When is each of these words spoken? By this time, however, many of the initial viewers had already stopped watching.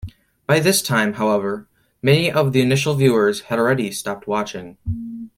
By 0.47 0.59
this 0.59 0.81
time, 0.81 1.13
however, 1.13 1.67
many 2.01 2.31
of 2.31 2.53
the 2.53 2.61
initial 2.63 2.95
viewers 2.95 3.41
had 3.41 3.59
already 3.59 3.91
stopped 3.91 4.25
watching. 4.25 4.77